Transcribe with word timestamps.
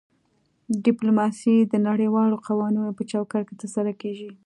ډیپلوماسي 0.85 1.55
د 1.71 1.73
نړیوالو 1.87 2.35
قوانینو 2.47 2.91
په 2.97 3.03
چوکاټ 3.11 3.43
کې 3.49 3.55
ترسره 3.61 3.91
کیږي 4.01 4.29